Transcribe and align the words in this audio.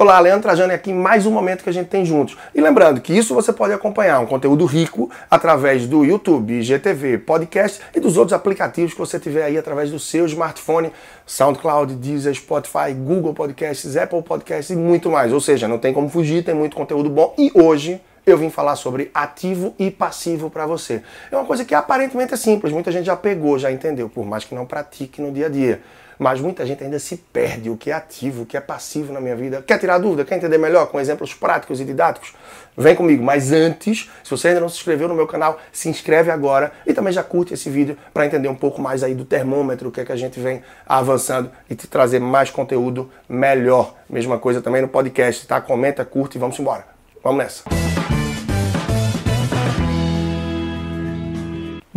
Olá, 0.00 0.20
Leandro 0.20 0.42
Trajano 0.42 0.72
aqui 0.72 0.92
em 0.92 0.94
mais 0.94 1.26
um 1.26 1.32
momento 1.32 1.64
que 1.64 1.70
a 1.70 1.72
gente 1.72 1.88
tem 1.88 2.04
juntos. 2.04 2.38
E 2.54 2.60
lembrando 2.60 3.00
que 3.00 3.12
isso 3.12 3.34
você 3.34 3.52
pode 3.52 3.72
acompanhar, 3.72 4.20
um 4.20 4.26
conteúdo 4.26 4.64
rico 4.64 5.10
através 5.28 5.88
do 5.88 6.04
YouTube, 6.04 6.60
IGTV, 6.60 7.18
podcast 7.18 7.80
e 7.92 7.98
dos 7.98 8.16
outros 8.16 8.32
aplicativos 8.32 8.92
que 8.92 8.98
você 9.00 9.18
tiver 9.18 9.42
aí 9.42 9.58
através 9.58 9.90
do 9.90 9.98
seu 9.98 10.24
smartphone, 10.26 10.92
SoundCloud, 11.26 11.96
Deezer, 11.96 12.32
Spotify, 12.32 12.94
Google 12.96 13.34
Podcasts, 13.34 13.96
Apple 13.96 14.22
Podcasts 14.22 14.70
e 14.70 14.76
muito 14.76 15.10
mais. 15.10 15.32
Ou 15.32 15.40
seja, 15.40 15.66
não 15.66 15.78
tem 15.78 15.92
como 15.92 16.08
fugir, 16.08 16.44
tem 16.44 16.54
muito 16.54 16.76
conteúdo 16.76 17.10
bom. 17.10 17.34
E 17.36 17.50
hoje 17.52 18.00
eu 18.30 18.38
vim 18.38 18.50
falar 18.50 18.76
sobre 18.76 19.10
ativo 19.14 19.74
e 19.78 19.90
passivo 19.90 20.50
para 20.50 20.66
você. 20.66 21.02
É 21.30 21.36
uma 21.36 21.44
coisa 21.44 21.64
que 21.64 21.74
aparentemente 21.74 22.34
é 22.34 22.36
simples, 22.36 22.72
muita 22.72 22.92
gente 22.92 23.06
já 23.06 23.16
pegou, 23.16 23.58
já 23.58 23.70
entendeu, 23.70 24.08
por 24.08 24.24
mais 24.24 24.44
que 24.44 24.54
não 24.54 24.66
pratique 24.66 25.20
no 25.20 25.32
dia 25.32 25.46
a 25.46 25.48
dia. 25.48 25.80
Mas 26.18 26.40
muita 26.40 26.66
gente 26.66 26.82
ainda 26.82 26.98
se 26.98 27.16
perde 27.16 27.70
o 27.70 27.76
que 27.76 27.90
é 27.90 27.94
ativo, 27.94 28.42
o 28.42 28.46
que 28.46 28.56
é 28.56 28.60
passivo 28.60 29.12
na 29.12 29.20
minha 29.20 29.36
vida. 29.36 29.62
Quer 29.64 29.78
tirar 29.78 29.98
dúvida? 29.98 30.24
Quer 30.24 30.36
entender 30.36 30.58
melhor 30.58 30.86
com 30.88 30.98
exemplos 30.98 31.32
práticos 31.32 31.80
e 31.80 31.84
didáticos? 31.84 32.34
Vem 32.76 32.94
comigo. 32.96 33.22
Mas 33.22 33.52
antes, 33.52 34.10
se 34.24 34.30
você 34.30 34.48
ainda 34.48 34.60
não 34.60 34.68
se 34.68 34.76
inscreveu 34.76 35.06
no 35.06 35.14
meu 35.14 35.28
canal, 35.28 35.60
se 35.70 35.88
inscreve 35.88 36.30
agora 36.30 36.72
e 36.84 36.92
também 36.92 37.12
já 37.12 37.22
curte 37.22 37.54
esse 37.54 37.70
vídeo 37.70 37.96
para 38.12 38.26
entender 38.26 38.48
um 38.48 38.54
pouco 38.54 38.82
mais 38.82 39.04
aí 39.04 39.14
do 39.14 39.24
termômetro, 39.24 39.90
o 39.90 39.92
que 39.92 40.00
é 40.00 40.04
que 40.04 40.12
a 40.12 40.16
gente 40.16 40.40
vem 40.40 40.60
avançando 40.84 41.52
e 41.70 41.76
te 41.76 41.86
trazer 41.86 42.18
mais 42.18 42.50
conteúdo 42.50 43.08
melhor. 43.28 43.94
Mesma 44.10 44.38
coisa 44.38 44.60
também 44.60 44.82
no 44.82 44.88
podcast, 44.88 45.46
tá? 45.46 45.60
Comenta, 45.60 46.04
curte 46.04 46.36
e 46.36 46.40
vamos 46.40 46.58
embora. 46.58 46.84
Vamos 47.22 47.38
nessa. 47.38 47.87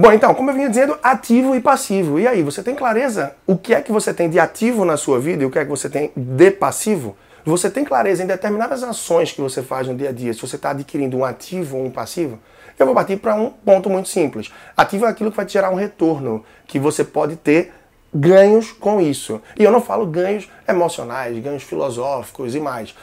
Bom, 0.01 0.11
então, 0.11 0.33
como 0.33 0.49
eu 0.49 0.55
vinha 0.55 0.67
dizendo, 0.67 0.97
ativo 1.03 1.55
e 1.55 1.61
passivo. 1.61 2.19
E 2.19 2.27
aí, 2.27 2.41
você 2.41 2.63
tem 2.63 2.73
clareza 2.73 3.35
o 3.45 3.55
que 3.55 3.71
é 3.71 3.83
que 3.83 3.91
você 3.91 4.11
tem 4.11 4.27
de 4.27 4.39
ativo 4.39 4.83
na 4.83 4.97
sua 4.97 5.19
vida 5.19 5.43
e 5.43 5.45
o 5.45 5.51
que 5.51 5.59
é 5.59 5.63
que 5.63 5.69
você 5.69 5.87
tem 5.87 6.11
de 6.15 6.49
passivo? 6.49 7.15
Você 7.45 7.69
tem 7.69 7.85
clareza 7.85 8.23
em 8.23 8.25
determinadas 8.25 8.81
ações 8.81 9.31
que 9.31 9.39
você 9.39 9.61
faz 9.61 9.87
no 9.87 9.93
dia 9.93 10.09
a 10.09 10.11
dia, 10.11 10.33
se 10.33 10.41
você 10.41 10.55
está 10.55 10.71
adquirindo 10.71 11.17
um 11.17 11.23
ativo 11.23 11.77
ou 11.77 11.85
um 11.85 11.91
passivo? 11.91 12.39
Eu 12.79 12.87
vou 12.87 12.95
partir 12.95 13.17
para 13.17 13.35
um 13.35 13.51
ponto 13.51 13.91
muito 13.91 14.09
simples. 14.09 14.51
Ativo 14.75 15.05
é 15.05 15.09
aquilo 15.09 15.29
que 15.29 15.37
vai 15.37 15.45
te 15.45 15.53
gerar 15.53 15.69
um 15.69 15.75
retorno, 15.75 16.43
que 16.65 16.79
você 16.79 17.03
pode 17.03 17.35
ter 17.35 17.71
ganhos 18.11 18.71
com 18.71 18.99
isso. 18.99 19.39
E 19.55 19.63
eu 19.63 19.71
não 19.71 19.81
falo 19.81 20.07
ganhos 20.07 20.49
emocionais, 20.67 21.37
ganhos 21.37 21.61
filosóficos 21.61 22.55
e 22.55 22.59
mais. 22.59 22.95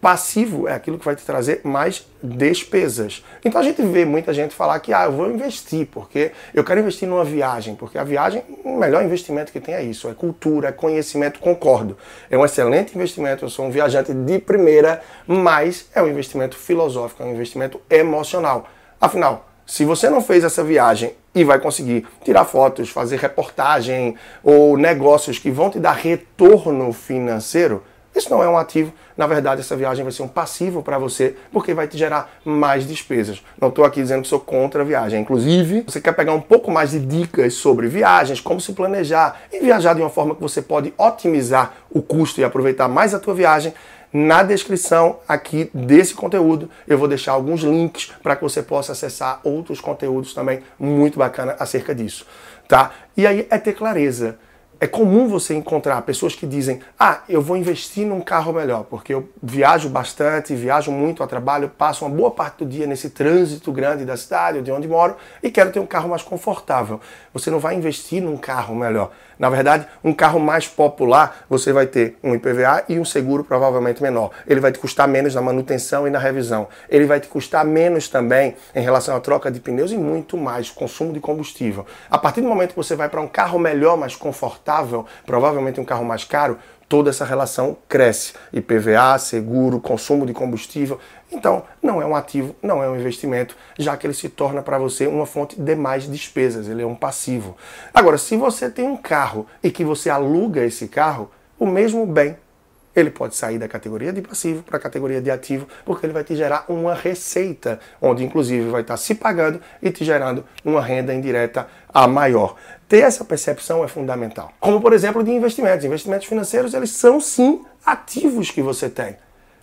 Passivo 0.00 0.66
é 0.66 0.72
aquilo 0.72 0.98
que 0.98 1.04
vai 1.04 1.14
te 1.14 1.24
trazer 1.24 1.60
mais 1.62 2.06
despesas. 2.22 3.22
Então 3.44 3.60
a 3.60 3.64
gente 3.64 3.82
vê 3.82 4.06
muita 4.06 4.32
gente 4.32 4.54
falar 4.54 4.80
que 4.80 4.94
ah, 4.94 5.04
eu 5.04 5.12
vou 5.12 5.30
investir 5.30 5.86
porque 5.86 6.32
eu 6.54 6.64
quero 6.64 6.80
investir 6.80 7.06
numa 7.06 7.24
viagem, 7.24 7.74
porque 7.74 7.98
a 7.98 8.04
viagem, 8.04 8.42
o 8.64 8.78
melhor 8.78 9.04
investimento 9.04 9.52
que 9.52 9.60
tem 9.60 9.74
é 9.74 9.82
isso, 9.82 10.08
é 10.08 10.14
cultura, 10.14 10.68
é 10.68 10.72
conhecimento, 10.72 11.38
concordo. 11.38 11.98
É 12.30 12.38
um 12.38 12.44
excelente 12.46 12.94
investimento, 12.94 13.44
eu 13.44 13.50
sou 13.50 13.66
um 13.66 13.70
viajante 13.70 14.14
de 14.14 14.38
primeira, 14.38 15.02
mas 15.26 15.90
é 15.94 16.02
um 16.02 16.08
investimento 16.08 16.56
filosófico, 16.56 17.22
é 17.22 17.26
um 17.26 17.32
investimento 17.32 17.78
emocional. 17.90 18.66
Afinal, 18.98 19.50
se 19.66 19.84
você 19.84 20.08
não 20.08 20.22
fez 20.22 20.44
essa 20.44 20.64
viagem 20.64 21.12
e 21.34 21.44
vai 21.44 21.60
conseguir 21.60 22.06
tirar 22.24 22.46
fotos, 22.46 22.88
fazer 22.88 23.18
reportagem 23.18 24.16
ou 24.42 24.78
negócios 24.78 25.38
que 25.38 25.50
vão 25.50 25.68
te 25.68 25.78
dar 25.78 25.92
retorno 25.92 26.90
financeiro, 26.92 27.82
isso 28.20 28.30
não 28.30 28.42
é 28.42 28.48
um 28.48 28.56
ativo, 28.56 28.92
na 29.16 29.26
verdade 29.26 29.60
essa 29.60 29.74
viagem 29.74 30.04
vai 30.04 30.12
ser 30.12 30.22
um 30.22 30.28
passivo 30.28 30.82
para 30.82 30.98
você, 30.98 31.36
porque 31.52 31.74
vai 31.74 31.88
te 31.88 31.96
gerar 31.96 32.30
mais 32.44 32.86
despesas. 32.86 33.42
Não 33.60 33.68
estou 33.68 33.84
aqui 33.84 34.00
dizendo 34.00 34.22
que 34.22 34.28
sou 34.28 34.38
contra 34.38 34.82
a 34.82 34.84
viagem. 34.84 35.20
Inclusive, 35.20 35.84
você 35.86 36.00
quer 36.00 36.12
pegar 36.12 36.32
um 36.32 36.40
pouco 36.40 36.70
mais 36.70 36.90
de 36.90 37.00
dicas 37.00 37.54
sobre 37.54 37.88
viagens, 37.88 38.40
como 38.40 38.60
se 38.60 38.72
planejar 38.72 39.40
e 39.52 39.60
viajar 39.60 39.94
de 39.94 40.00
uma 40.00 40.10
forma 40.10 40.34
que 40.34 40.40
você 40.40 40.60
pode 40.62 40.92
otimizar 40.96 41.74
o 41.90 42.02
custo 42.02 42.40
e 42.40 42.44
aproveitar 42.44 42.88
mais 42.88 43.14
a 43.14 43.18
tua 43.18 43.34
viagem, 43.34 43.72
na 44.12 44.42
descrição 44.42 45.18
aqui 45.28 45.70
desse 45.72 46.14
conteúdo 46.14 46.68
eu 46.88 46.98
vou 46.98 47.06
deixar 47.06 47.32
alguns 47.32 47.60
links 47.60 48.10
para 48.20 48.34
que 48.34 48.42
você 48.42 48.60
possa 48.60 48.90
acessar 48.90 49.40
outros 49.44 49.80
conteúdos 49.80 50.34
também 50.34 50.62
muito 50.76 51.16
bacana 51.16 51.54
acerca 51.60 51.94
disso, 51.94 52.26
tá? 52.66 52.90
E 53.16 53.24
aí 53.24 53.46
é 53.48 53.56
ter 53.56 53.72
clareza 53.72 54.36
é 54.80 54.86
comum 54.86 55.28
você 55.28 55.54
encontrar 55.54 56.00
pessoas 56.02 56.34
que 56.34 56.46
dizem: 56.46 56.80
Ah, 56.98 57.20
eu 57.28 57.42
vou 57.42 57.56
investir 57.56 58.06
num 58.06 58.22
carro 58.22 58.50
melhor, 58.50 58.84
porque 58.84 59.12
eu 59.12 59.28
viajo 59.42 59.90
bastante, 59.90 60.54
viajo 60.54 60.90
muito 60.90 61.22
a 61.22 61.26
trabalho, 61.26 61.68
passo 61.68 62.06
uma 62.06 62.16
boa 62.16 62.30
parte 62.30 62.64
do 62.64 62.66
dia 62.66 62.86
nesse 62.86 63.10
trânsito 63.10 63.70
grande 63.70 64.06
da 64.06 64.16
cidade, 64.16 64.62
de 64.62 64.72
onde 64.72 64.88
moro, 64.88 65.16
e 65.42 65.50
quero 65.50 65.70
ter 65.70 65.80
um 65.80 65.86
carro 65.86 66.08
mais 66.08 66.22
confortável. 66.22 66.98
Você 67.34 67.50
não 67.50 67.58
vai 67.58 67.74
investir 67.74 68.22
num 68.22 68.38
carro 68.38 68.74
melhor. 68.74 69.10
Na 69.38 69.48
verdade, 69.48 69.86
um 70.04 70.12
carro 70.12 70.38
mais 70.38 70.68
popular, 70.68 71.44
você 71.48 71.72
vai 71.72 71.86
ter 71.86 72.18
um 72.22 72.34
IPVA 72.34 72.84
e 72.88 72.98
um 72.98 73.04
seguro 73.06 73.42
provavelmente 73.42 74.02
menor. 74.02 74.30
Ele 74.46 74.60
vai 74.60 74.70
te 74.70 74.78
custar 74.78 75.08
menos 75.08 75.34
na 75.34 75.40
manutenção 75.40 76.06
e 76.06 76.10
na 76.10 76.18
revisão. 76.18 76.68
Ele 76.90 77.06
vai 77.06 77.20
te 77.20 77.26
custar 77.26 77.64
menos 77.64 78.08
também 78.08 78.54
em 78.74 78.82
relação 78.82 79.16
à 79.16 79.20
troca 79.20 79.50
de 79.50 79.58
pneus 79.58 79.92
e 79.92 79.96
muito 79.96 80.36
mais 80.36 80.70
consumo 80.70 81.12
de 81.12 81.20
combustível. 81.20 81.86
A 82.10 82.18
partir 82.18 82.42
do 82.42 82.48
momento 82.48 82.70
que 82.70 82.76
você 82.76 82.94
vai 82.94 83.08
para 83.08 83.20
um 83.20 83.28
carro 83.28 83.58
melhor, 83.58 83.96
mais 83.96 84.14
confortável, 84.14 84.69
provavelmente 85.26 85.80
um 85.80 85.84
carro 85.84 86.04
mais 86.04 86.24
caro, 86.24 86.58
toda 86.88 87.08
essa 87.08 87.24
relação 87.24 87.76
cresce. 87.88 88.34
IPVA, 88.52 89.16
seguro, 89.18 89.80
consumo 89.80 90.26
de 90.26 90.32
combustível. 90.32 90.98
Então, 91.30 91.62
não 91.80 92.02
é 92.02 92.04
um 92.06 92.16
ativo, 92.16 92.56
não 92.60 92.82
é 92.82 92.88
um 92.90 92.98
investimento, 92.98 93.56
já 93.78 93.96
que 93.96 94.06
ele 94.06 94.14
se 94.14 94.28
torna 94.28 94.60
para 94.60 94.76
você 94.76 95.06
uma 95.06 95.24
fonte 95.24 95.58
de 95.58 95.76
mais 95.76 96.10
despesas, 96.10 96.66
ele 96.66 96.82
é 96.82 96.86
um 96.86 96.96
passivo. 96.96 97.56
Agora, 97.94 98.18
se 98.18 98.36
você 98.36 98.68
tem 98.68 98.84
um 98.84 98.96
carro 98.96 99.46
e 99.62 99.70
que 99.70 99.84
você 99.84 100.10
aluga 100.10 100.64
esse 100.64 100.88
carro, 100.88 101.30
o 101.58 101.64
mesmo 101.64 102.04
bem 102.04 102.36
ele 102.94 103.10
pode 103.10 103.36
sair 103.36 103.58
da 103.58 103.68
categoria 103.68 104.12
de 104.12 104.20
passivo 104.20 104.62
para 104.62 104.76
a 104.76 104.80
categoria 104.80 105.20
de 105.20 105.30
ativo, 105.30 105.66
porque 105.84 106.06
ele 106.06 106.12
vai 106.12 106.24
te 106.24 106.34
gerar 106.34 106.64
uma 106.68 106.94
receita, 106.94 107.78
onde 108.00 108.24
inclusive 108.24 108.68
vai 108.68 108.82
estar 108.82 108.96
se 108.96 109.14
pagando 109.14 109.60
e 109.80 109.90
te 109.90 110.04
gerando 110.04 110.44
uma 110.64 110.80
renda 110.80 111.14
indireta 111.14 111.68
a 111.92 112.06
maior. 112.06 112.56
Ter 112.88 113.00
essa 113.00 113.24
percepção 113.24 113.84
é 113.84 113.88
fundamental. 113.88 114.52
Como 114.58 114.80
por 114.80 114.92
exemplo 114.92 115.22
de 115.22 115.30
investimentos. 115.30 115.84
Investimentos 115.84 116.26
financeiros, 116.26 116.74
eles 116.74 116.90
são 116.90 117.20
sim 117.20 117.64
ativos 117.86 118.50
que 118.50 118.60
você 118.60 118.88
tem, 118.88 119.16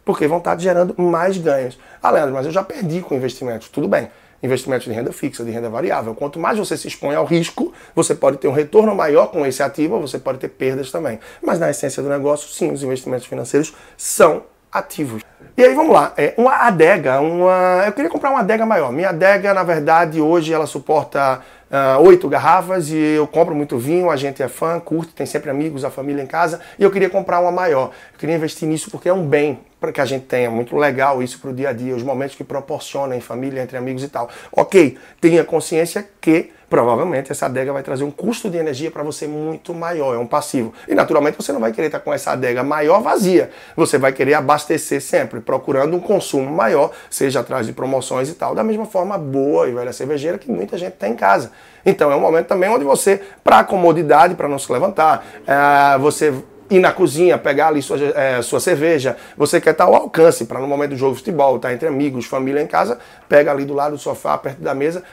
porque 0.06 0.28
vão 0.28 0.38
estar 0.38 0.56
te 0.56 0.64
gerando 0.64 0.96
mais 0.98 1.38
ganhos. 1.38 1.78
Ah, 2.02 2.12
Leandro, 2.12 2.34
mas 2.34 2.46
eu 2.46 2.52
já 2.52 2.64
perdi 2.64 3.02
com 3.02 3.16
investimentos. 3.16 3.70
Tudo 3.70 3.88
bem 3.88 4.10
investimentos 4.42 4.86
de 4.86 4.94
renda 4.94 5.12
fixa, 5.12 5.44
de 5.44 5.52
renda 5.52 5.70
variável. 5.70 6.14
Quanto 6.14 6.40
mais 6.40 6.58
você 6.58 6.78
se 6.78 6.88
expõe 6.88 7.16
ao 7.16 7.26
risco, 7.26 7.74
você 7.96 8.14
pode 8.14 8.38
ter 8.38 8.48
um 8.48 8.54
retorno 8.54 8.94
maior 8.94 9.28
com 9.28 9.46
esse 9.46 9.64
ativo, 9.64 10.00
você 10.00 10.20
pode 10.20 10.40
ter 10.40 10.50
perdas 10.50 10.92
também. 10.92 11.20
Mas 11.42 11.60
na 11.60 11.70
essência 11.70 12.02
do 12.04 12.10
negócio, 12.10 12.50
sim, 12.50 12.72
os 12.72 12.84
investimentos 12.84 13.26
financeiros 13.26 13.74
são 13.96 14.44
ativos. 14.78 15.24
E 15.58 15.64
aí 15.64 15.74
vamos 15.74 15.94
lá, 15.94 16.14
é, 16.16 16.36
uma 16.38 16.54
adega, 16.54 17.20
uma, 17.20 17.84
eu 17.86 17.92
queria 17.92 18.12
comprar 18.12 18.30
uma 18.30 18.42
adega 18.42 18.66
maior. 18.66 18.92
Minha 18.92 19.10
adega, 19.10 19.54
na 19.56 19.64
verdade, 19.64 20.22
hoje 20.22 20.54
ela 20.54 20.68
suporta 20.68 21.42
uh, 21.72 22.02
oito 22.04 22.30
garrafas 22.30 22.90
e 22.90 22.96
eu 22.96 23.26
compro 23.26 23.56
muito 23.56 23.78
vinho, 23.78 24.10
a 24.10 24.16
gente 24.16 24.42
é 24.42 24.48
fã, 24.48 24.80
curte, 24.80 25.14
tem 25.14 25.26
sempre 25.26 25.50
amigos, 25.50 25.84
a 25.84 25.90
família 25.90 26.22
em 26.22 26.28
casa, 26.28 26.60
e 26.78 26.84
eu 26.84 26.92
queria 26.92 27.10
comprar 27.10 27.40
uma 27.40 27.52
maior. 27.52 27.92
Eu 28.14 28.20
queria 28.20 28.36
investir 28.36 28.68
nisso 28.68 28.92
porque 28.92 29.10
é 29.10 29.14
um 29.14 29.26
bem 29.26 29.60
para 29.80 29.92
que 29.92 30.02
a 30.02 30.06
gente 30.06 30.26
tenha 30.26 30.50
muito 30.50 30.76
legal 30.76 31.22
isso 31.22 31.40
para 31.40 31.50
o 31.50 31.54
dia 31.54 31.70
a 31.70 31.74
dia, 31.74 31.96
os 31.96 32.04
momentos 32.04 32.36
que 32.36 32.44
proporciona 32.44 33.16
em 33.16 33.22
família, 33.22 33.62
entre 33.62 33.78
amigos 33.78 34.04
e 34.04 34.10
tal. 34.10 34.30
Ok, 34.52 34.98
tenha 35.20 35.44
consciência 35.44 36.08
que 36.20 36.52
provavelmente 36.70 37.32
essa 37.32 37.46
adega 37.46 37.72
vai 37.72 37.82
trazer 37.82 38.04
um 38.04 38.12
custo 38.12 38.50
de 38.50 38.58
energia 38.58 38.92
para 38.92 39.04
você 39.04 39.28
muito 39.28 39.74
maior, 39.74 40.16
é 40.16 40.18
um 40.18 40.28
passivo. 40.28 40.74
E 40.88 40.94
naturalmente 40.94 41.38
você 41.38 41.52
não 41.54 41.60
vai 41.60 41.72
querer 41.72 41.88
estar 41.88 42.00
com 42.00 42.14
essa 42.14 42.32
adega 42.32 42.64
maior 42.64 43.02
vazia, 43.02 43.50
você 43.76 43.98
vai 43.98 44.12
querer 44.12 44.34
abastecer 44.34 45.02
sempre, 45.02 45.40
procurando 45.40 45.96
um 45.96 46.00
consumo 46.00 46.52
maior, 46.52 46.92
seja 47.10 47.40
atrás 47.40 47.66
de 47.66 47.74
promoções 47.74 48.30
e 48.30 48.34
tal, 48.34 48.54
da 48.54 48.64
mesma 48.64 48.86
forma 48.86 49.18
boa 49.18 49.68
e 49.68 49.74
velha 49.74 49.94
cervejeira 49.94 50.38
que 50.38 50.52
muita 50.52 50.78
gente 50.78 50.94
tem 50.94 51.14
em 51.14 51.16
casa. 51.16 51.52
Então 51.86 52.12
é 52.12 52.16
um 52.16 52.22
momento 52.22 52.48
também 52.48 52.70
onde 52.70 52.84
você, 52.84 53.22
para 53.44 53.64
comodidade, 53.64 54.36
para 54.36 54.50
não 54.50 54.60
se 54.60 54.72
levantar, 54.72 55.26
é, 55.48 55.98
você 55.98 56.34
ir 56.70 56.80
na 56.80 56.92
cozinha, 56.92 57.38
pegar 57.38 57.68
ali 57.68 57.82
sua, 57.82 57.98
é, 57.98 58.42
sua 58.42 58.60
cerveja, 58.60 59.16
você 59.38 59.62
quer 59.62 59.72
estar 59.72 59.86
ao 59.86 59.96
alcance 59.96 60.46
para 60.46 60.60
no 60.60 60.68
momento 60.68 60.90
do 60.92 60.98
jogo 60.98 61.14
de 61.14 61.20
futebol, 61.20 61.56
estar 61.56 61.70
tá 61.70 61.74
entre 61.74 61.88
amigos, 61.88 62.26
família 62.26 62.62
em 62.62 62.68
casa, 62.68 63.00
pega 63.30 63.52
ali 63.52 63.64
do 63.64 63.74
lado 63.74 63.94
do 63.94 63.98
sofá, 63.98 64.38
perto 64.38 64.62
da 64.62 64.74
mesa, 64.74 65.04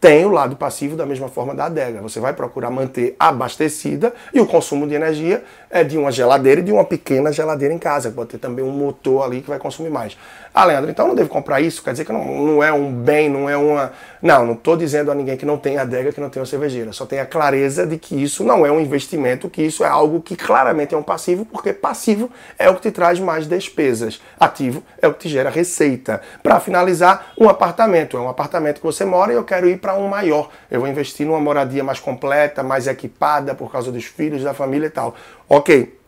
tem 0.00 0.26
o 0.26 0.30
lado 0.30 0.56
passivo 0.56 0.94
da 0.94 1.06
mesma 1.06 1.28
forma 1.28 1.54
da 1.54 1.64
adega. 1.66 2.02
Você 2.02 2.20
vai 2.20 2.32
procurar 2.32 2.70
manter 2.70 3.16
abastecida 3.18 4.12
e 4.32 4.40
o 4.40 4.46
consumo 4.46 4.86
de 4.86 4.94
energia 4.94 5.42
é 5.70 5.82
de 5.82 5.96
uma 5.96 6.12
geladeira 6.12 6.60
e 6.60 6.64
de 6.64 6.72
uma 6.72 6.84
pequena 6.84 7.32
geladeira 7.32 7.72
em 7.72 7.78
casa. 7.78 8.10
Pode 8.10 8.30
ter 8.30 8.38
também 8.38 8.64
um 8.64 8.70
motor 8.70 9.24
ali 9.24 9.40
que 9.40 9.48
vai 9.48 9.58
consumir 9.58 9.90
mais. 9.90 10.16
Ah, 10.54 10.64
Leandro, 10.64 10.90
então 10.90 11.06
não 11.06 11.14
devo 11.14 11.28
comprar 11.28 11.60
isso? 11.60 11.82
Quer 11.82 11.90
dizer 11.90 12.04
que 12.04 12.12
não, 12.12 12.24
não 12.24 12.62
é 12.62 12.72
um 12.72 12.90
bem, 12.90 13.28
não 13.28 13.48
é 13.48 13.56
uma. 13.56 13.92
Não, 14.22 14.46
não 14.46 14.54
estou 14.54 14.76
dizendo 14.76 15.10
a 15.10 15.14
ninguém 15.14 15.36
que 15.36 15.44
não 15.44 15.58
tem 15.58 15.76
adega, 15.76 16.12
que 16.12 16.20
não 16.20 16.30
tem 16.30 16.40
uma 16.40 16.46
cervejeira. 16.46 16.92
Só 16.92 17.04
tenha 17.04 17.26
clareza 17.26 17.86
de 17.86 17.98
que 17.98 18.22
isso 18.22 18.42
não 18.42 18.64
é 18.64 18.72
um 18.72 18.80
investimento, 18.80 19.50
que 19.50 19.62
isso 19.62 19.84
é 19.84 19.88
algo 19.88 20.20
que 20.20 20.34
claramente 20.34 20.94
é 20.94 20.96
um 20.96 21.02
passivo, 21.02 21.44
porque 21.44 21.74
passivo 21.74 22.30
é 22.58 22.70
o 22.70 22.74
que 22.74 22.80
te 22.80 22.90
traz 22.90 23.20
mais 23.20 23.46
despesas. 23.46 24.20
Ativo 24.40 24.82
é 25.00 25.08
o 25.08 25.12
que 25.12 25.20
te 25.20 25.28
gera 25.28 25.50
receita. 25.50 26.22
Para 26.42 26.58
finalizar, 26.58 27.32
um 27.38 27.48
apartamento. 27.48 28.16
É 28.16 28.20
um 28.20 28.28
apartamento 28.28 28.76
que 28.76 28.86
você 28.86 29.04
mora 29.04 29.32
e 29.32 29.36
eu 29.36 29.44
quero 29.44 29.68
ir 29.68 29.78
para 29.78 29.95
um 29.98 30.08
maior. 30.08 30.50
Eu 30.70 30.80
vou 30.80 30.88
investir 30.88 31.26
numa 31.26 31.40
moradia 31.40 31.82
mais 31.84 32.00
completa, 32.00 32.62
mais 32.62 32.86
equipada 32.86 33.54
por 33.54 33.70
causa 33.70 33.90
dos 33.92 34.04
filhos, 34.04 34.42
da 34.42 34.54
família 34.54 34.86
e 34.86 34.90
tal. 34.90 35.14
Ok. 35.48 35.98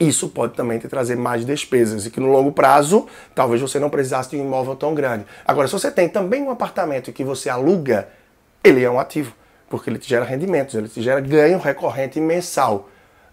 isso 0.00 0.28
pode 0.28 0.54
também 0.54 0.78
te 0.78 0.86
trazer 0.86 1.16
mais 1.16 1.44
despesas 1.44 2.06
e 2.06 2.10
que 2.10 2.20
no 2.20 2.30
longo 2.30 2.52
prazo 2.52 3.08
talvez 3.34 3.60
você 3.60 3.80
não 3.80 3.90
precisasse 3.90 4.30
de 4.30 4.36
um 4.36 4.44
imóvel 4.44 4.76
tão 4.76 4.94
grande. 4.94 5.26
Agora, 5.44 5.66
se 5.66 5.72
você 5.72 5.90
tem 5.90 6.08
também 6.08 6.42
um 6.42 6.50
apartamento 6.50 7.12
que 7.12 7.24
você 7.24 7.48
aluga, 7.50 8.08
ele 8.62 8.84
é 8.84 8.90
um 8.90 9.00
ativo, 9.00 9.34
porque 9.68 9.90
ele 9.90 9.98
te 9.98 10.08
gera 10.08 10.24
rendimentos, 10.24 10.74
ele 10.74 10.88
te 10.88 11.02
gera 11.02 11.20
ganho 11.20 11.58
recorrente 11.58 12.20
mensal. 12.20 12.88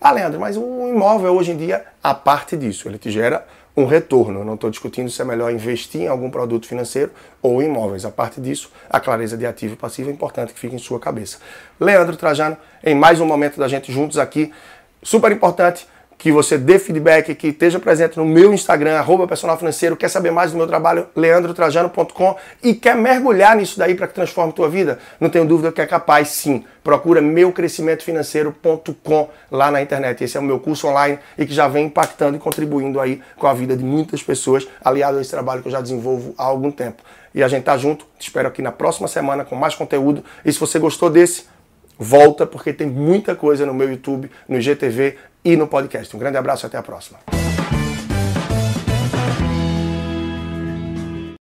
Ah, 0.07 0.11
Leandro, 0.11 0.39
mas 0.39 0.55
o 0.55 0.87
imóvel 0.87 1.33
hoje 1.33 1.49
em 1.49 1.57
dia, 1.57 1.83
a 2.03 2.13
parte 2.13 2.55
disso, 2.55 2.87
ele 2.87 2.99
te 2.99 3.09
gera 3.09 3.43
um 3.75 3.85
retorno. 3.87 4.41
Eu 4.41 4.45
não 4.45 4.53
estou 4.53 4.69
discutindo 4.69 5.09
se 5.09 5.19
é 5.19 5.25
melhor 5.25 5.51
investir 5.51 6.01
em 6.01 6.07
algum 6.07 6.29
produto 6.29 6.67
financeiro 6.67 7.09
ou 7.41 7.59
imóveis. 7.59 8.05
A 8.05 8.11
parte 8.11 8.39
disso, 8.39 8.71
a 8.87 8.99
clareza 8.99 9.35
de 9.35 9.47
ativo 9.47 9.73
e 9.73 9.75
passivo 9.75 10.11
é 10.11 10.13
importante 10.13 10.53
que 10.53 10.59
fique 10.59 10.75
em 10.75 10.77
sua 10.77 10.99
cabeça. 10.99 11.39
Leandro 11.79 12.15
Trajano, 12.15 12.55
em 12.83 12.93
mais 12.93 13.19
um 13.19 13.25
momento 13.25 13.59
da 13.59 13.67
gente 13.67 13.91
juntos 13.91 14.19
aqui, 14.19 14.53
super 15.01 15.31
importante 15.31 15.87
que 16.17 16.31
você 16.31 16.57
dê 16.57 16.79
feedback, 16.79 17.35
que 17.35 17.49
esteja 17.49 17.79
presente 17.79 18.17
no 18.17 18.25
meu 18.25 18.51
Instagram, 18.53 18.97
arroba 18.97 19.27
personal 19.27 19.57
financeiro, 19.57 19.95
quer 19.95 20.09
saber 20.09 20.31
mais 20.31 20.51
do 20.51 20.57
meu 20.57 20.65
trabalho, 20.67 21.07
leandrotrajano.com 21.15 22.35
e 22.63 22.73
quer 22.73 22.95
mergulhar 22.95 23.55
nisso 23.55 23.77
daí 23.77 23.93
para 23.95 24.07
que 24.07 24.13
transforme 24.13 24.53
tua 24.53 24.69
vida? 24.69 24.99
Não 25.19 25.29
tenho 25.29 25.45
dúvida 25.45 25.71
que 25.71 25.81
é 25.81 25.85
capaz 25.85 26.29
sim. 26.29 26.63
Procura 26.83 27.21
meucrescimentofinanceiro.com 27.21 29.29
lá 29.51 29.69
na 29.71 29.81
internet. 29.81 30.23
Esse 30.23 30.37
é 30.37 30.39
o 30.39 30.43
meu 30.43 30.59
curso 30.59 30.87
online 30.87 31.19
e 31.37 31.45
que 31.45 31.53
já 31.53 31.67
vem 31.67 31.87
impactando 31.87 32.37
e 32.37 32.39
contribuindo 32.39 32.99
aí 32.99 33.21
com 33.37 33.47
a 33.47 33.53
vida 33.53 33.75
de 33.75 33.83
muitas 33.83 34.23
pessoas, 34.23 34.67
aliado 34.83 35.17
a 35.17 35.21
esse 35.21 35.31
trabalho 35.31 35.61
que 35.61 35.67
eu 35.67 35.71
já 35.71 35.81
desenvolvo 35.81 36.33
há 36.37 36.43
algum 36.43 36.71
tempo. 36.71 37.01
E 37.35 37.43
a 37.43 37.49
gente 37.49 37.65
tá 37.65 37.77
junto, 37.77 38.05
te 38.17 38.27
espero 38.27 38.47
aqui 38.47 38.61
na 38.61 38.71
próxima 38.71 39.09
semana 39.09 39.43
com 39.43 39.55
mais 39.55 39.75
conteúdo. 39.75 40.23
E 40.45 40.53
se 40.53 40.59
você 40.59 40.79
gostou 40.79 41.09
desse, 41.09 41.43
volta 41.97 42.45
porque 42.45 42.73
tem 42.73 42.87
muita 42.87 43.35
coisa 43.35 43.65
no 43.65 43.73
meu 43.73 43.89
YouTube, 43.89 44.29
no 44.47 44.59
GTV, 44.59 45.15
e 45.45 45.55
no 45.55 45.67
podcast. 45.67 46.13
Um 46.15 46.19
grande 46.19 46.37
abraço 46.37 46.65
e 46.65 46.67
até 46.67 46.77
a 46.77 46.83
próxima. 46.83 47.19